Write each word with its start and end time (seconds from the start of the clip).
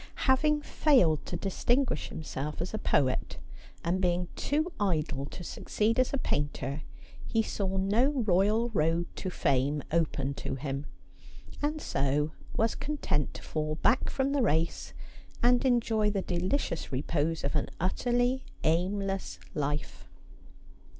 Having 0.25 0.63
failed 0.63 1.23
to 1.27 1.37
distinguish 1.37 2.09
himself 2.09 2.59
as 2.59 2.73
a 2.73 2.79
poet, 2.79 3.37
and 3.83 4.01
being 4.01 4.29
too 4.35 4.71
idle 4.79 5.27
to 5.27 5.43
succeed 5.43 5.99
as 5.99 6.11
a 6.11 6.17
painter, 6.17 6.81
he 7.27 7.43
saw 7.43 7.77
no 7.77 8.11
roj 8.11 8.47
al 8.49 8.69
road 8.69 9.05
to 9.17 9.29
fame 9.29 9.83
open 9.91 10.33
to 10.33 10.55
him; 10.55 10.87
and 11.61 11.79
so 11.83 12.31
was 12.57 12.73
content 12.73 13.35
to 13.35 13.43
fall 13.43 13.75
back 13.75 14.09
from 14.09 14.31
the 14.31 14.41
race, 14.41 14.95
and 15.43 15.63
enjoy 15.65 16.09
the 16.09 16.23
delicious 16.23 16.91
repose 16.91 17.43
of 17.43 17.55
an 17.55 17.67
utterly 17.79 18.43
aim 18.63 18.97
less 18.99 19.37
life. 19.53 20.07